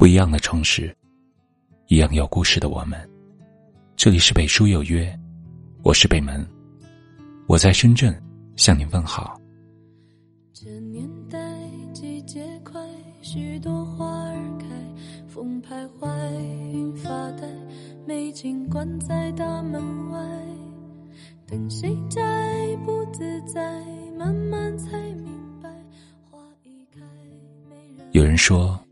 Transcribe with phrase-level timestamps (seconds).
[0.00, 0.96] 不一样的城市，
[1.88, 2.98] 一样有故事的我们。
[3.96, 5.14] 这里是北书有约，
[5.82, 6.42] 我是北门，
[7.46, 8.18] 我在深圳
[8.56, 9.38] 向你问好。
[10.54, 11.38] 这年代
[11.92, 12.80] 季节快，
[13.20, 14.66] 许多花儿开，
[15.28, 16.08] 风徘徊，
[16.72, 17.46] 云发呆，
[18.06, 20.18] 美景关在大门外，
[21.46, 23.84] 等谁摘不自在，
[24.18, 25.26] 慢慢才明
[25.62, 25.68] 白，
[26.30, 27.02] 花一开，
[27.68, 28.82] 没人有人说。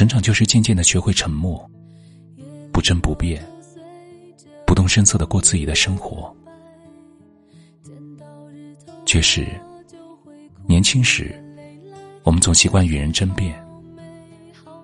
[0.00, 1.70] 成长就是渐渐的学会沉默，
[2.72, 3.46] 不争不辩，
[4.66, 6.34] 不动声色的过自己的生活。
[9.04, 9.46] 确实，
[10.66, 11.38] 年轻时，
[12.22, 13.62] 我们总习惯与人争辩，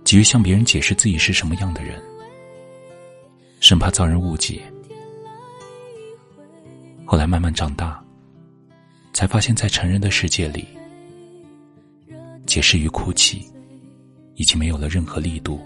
[0.05, 1.99] 急于向别人解释自己是什么样的人，
[3.59, 4.61] 生怕遭人误解。
[7.07, 8.05] 后来慢慢长大，
[9.15, 10.67] 才发现，在成人的世界里，
[12.45, 13.51] 解释与哭泣。
[14.37, 15.61] 已经没有了任何力度。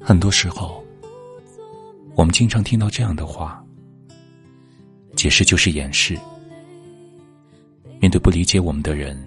[0.00, 0.82] 很多时候，
[2.14, 3.62] 我们经常听到这样的话：
[5.14, 6.18] 解释就是掩饰。
[8.00, 9.18] 面对不理解我们的人，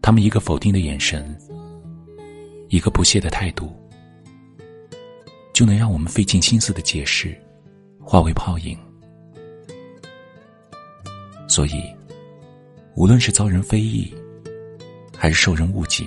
[0.00, 1.36] 他们一个否定的眼神，
[2.68, 3.70] 一个不屑的态度，
[5.52, 7.38] 就能让我们费尽心思的解释。
[8.10, 8.74] 化为泡影，
[11.46, 11.84] 所以，
[12.94, 14.10] 无论是遭人非议，
[15.14, 16.06] 还是受人误解，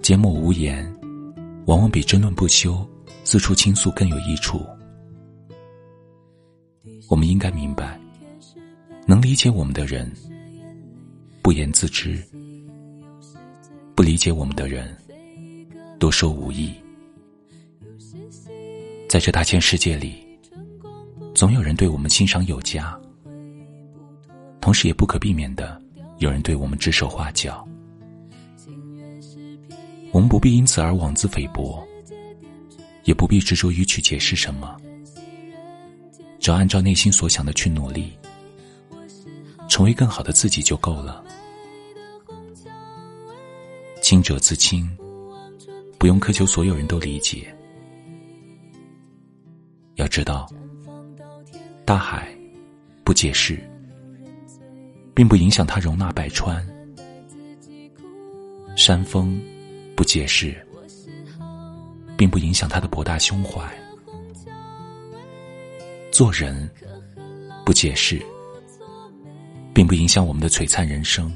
[0.00, 0.88] 缄默无言，
[1.66, 2.88] 往往比争论不休、
[3.24, 4.64] 四处倾诉更有益处。
[7.08, 8.00] 我们应该明白，
[9.08, 10.08] 能理解我们的人，
[11.42, 12.16] 不言自知；
[13.96, 14.96] 不理解我们的人，
[15.98, 16.72] 多说无益。
[19.12, 20.24] 在这大千世界里，
[21.34, 22.98] 总有人对我们欣赏有加，
[24.58, 25.78] 同时也不可避免的
[26.16, 27.62] 有人对我们指手画脚。
[30.12, 31.86] 我们不必因此而妄自菲薄，
[33.04, 34.78] 也不必执着于去解释什么，
[36.40, 38.14] 只要按照内心所想的去努力，
[39.68, 41.22] 成为更好的自己就够了。
[44.00, 44.90] 清者自清，
[45.98, 47.54] 不用苛求所有人都理解。
[49.96, 50.48] 要知道，
[51.84, 52.28] 大海
[53.04, 53.58] 不解释，
[55.14, 56.56] 并不影响它容纳百川；
[58.74, 59.40] 山峰
[59.94, 60.56] 不解释，
[62.16, 63.62] 并不影响它的博大胸怀；
[66.10, 66.68] 做人
[67.64, 68.20] 不解释，
[69.74, 71.30] 并不影响我们的璀璨人生。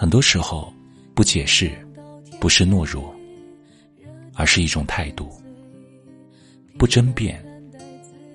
[0.00, 0.72] 很多时候，
[1.14, 1.70] 不解释
[2.40, 3.14] 不是懦弱，
[4.34, 5.26] 而是一种态度；
[6.78, 7.38] 不争辩，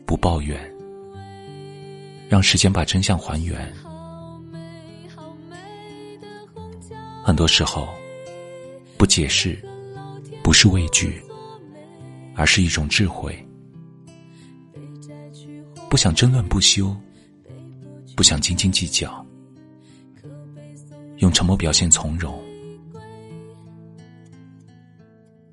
[0.06, 0.62] 不抱怨，
[2.30, 3.74] 让时间把真相还原。
[7.24, 7.90] 很多时候，
[8.96, 9.58] 不解释
[10.44, 11.20] 不是畏惧，
[12.36, 13.34] 而是一种智慧；
[15.90, 16.96] 不想争论不休，
[18.16, 19.25] 不想斤斤计较。
[21.26, 22.40] 用沉默表现从容。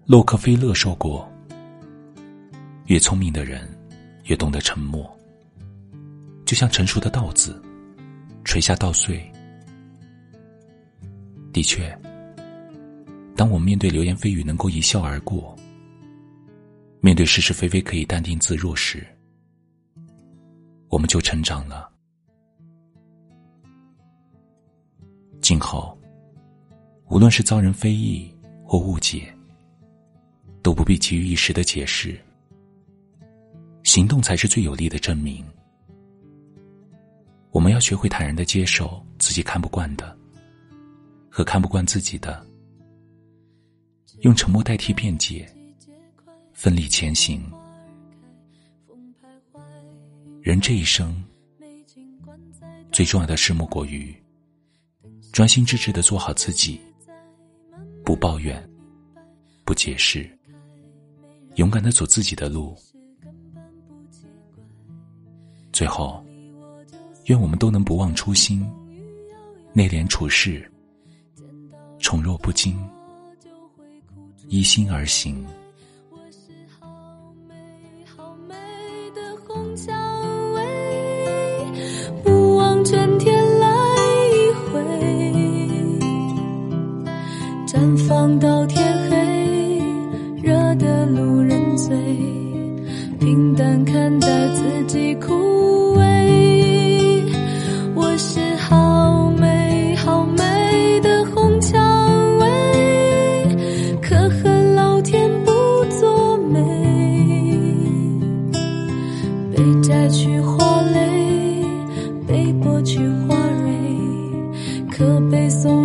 [0.04, 1.26] 洛克菲勒说过
[2.88, 3.66] ：“越聪明的人，
[4.24, 5.10] 越懂得沉默。
[6.44, 7.58] 就像成熟的稻子，
[8.44, 9.18] 垂下稻穗。”
[11.54, 11.98] 的确，
[13.34, 15.56] 当我们面对流言蜚语能够一笑而过，
[17.00, 19.06] 面对是是非非可以淡定自若时，
[20.90, 21.91] 我们就成长了。
[25.42, 25.98] 今后，
[27.08, 28.32] 无论是遭人非议
[28.64, 29.34] 或误解，
[30.62, 32.16] 都不必急于一时的解释。
[33.82, 35.44] 行动才是最有力的证明。
[37.50, 40.16] 我们要学会坦然的接受自己看不惯的，
[41.28, 42.46] 和看不惯自己的，
[44.20, 45.52] 用沉默代替辩解，
[46.52, 47.42] 奋力前行。
[50.40, 51.20] 人这一生，
[52.92, 54.16] 最重要的事莫过于。
[55.32, 56.78] 专心致志的做好自己，
[58.04, 58.62] 不抱怨，
[59.64, 60.30] 不解释，
[61.54, 62.76] 勇敢的走自己的路。
[65.72, 66.22] 最后，
[67.24, 68.60] 愿我们都能不忘初心，
[69.72, 70.70] 内敛处事，
[71.98, 72.78] 宠若不惊，
[74.48, 75.42] 依心而行。
[76.10, 78.54] 我是好美好美
[79.14, 80.01] 的红蔷
[94.92, 97.24] 己枯萎，
[97.94, 102.46] 我是好美好美的红蔷薇，
[104.02, 105.50] 可恨老天不
[105.98, 106.60] 作美，
[109.56, 111.64] 被摘去花蕾，
[112.26, 113.34] 被剥去花
[113.64, 113.72] 蕊，
[114.90, 115.81] 可被送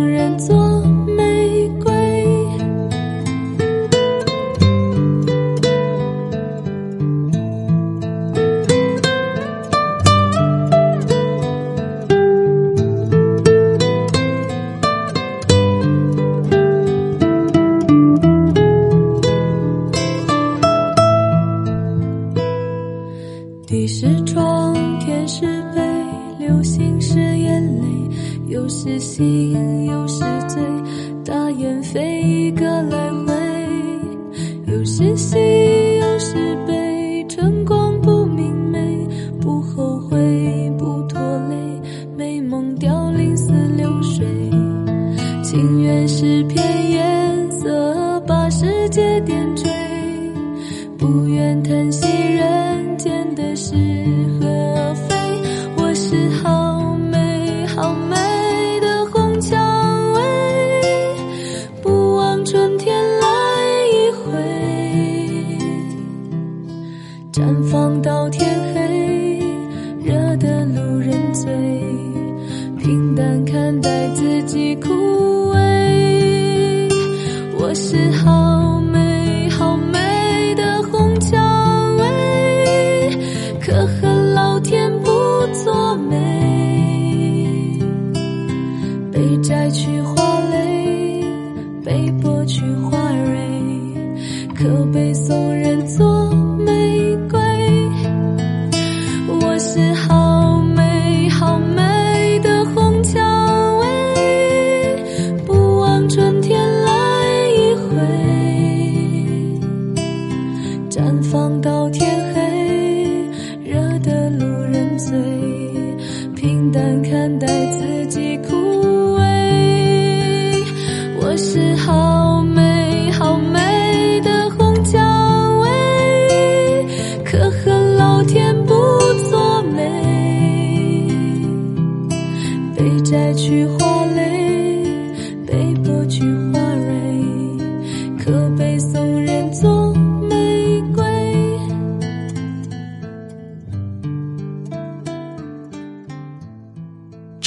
[26.58, 27.86] 流星是眼泪，
[28.48, 30.60] 有时醒，有时醉，
[31.24, 33.32] 大雁飞一个来回，
[34.66, 35.36] 有时喜，
[36.00, 36.34] 有时
[36.66, 39.06] 悲，春光不明媚，
[39.40, 40.18] 不后悔，
[40.76, 41.54] 不拖累，
[42.16, 44.26] 美梦凋零似流水，
[45.44, 49.70] 情愿是片颜色，把世界点缀。
[50.98, 52.07] 不愿叹息。